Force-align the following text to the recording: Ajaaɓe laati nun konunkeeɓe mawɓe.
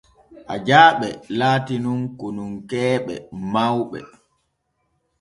Ajaaɓe 0.53 1.07
laati 1.37 1.75
nun 1.83 2.01
konunkeeɓe 2.19 3.13
mawɓe. 3.51 3.99